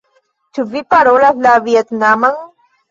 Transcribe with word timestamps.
Ĉu 0.57 0.65
vi 0.71 0.83
parolas 0.95 1.39
la 1.49 1.55
vjetnaman? 1.69 2.39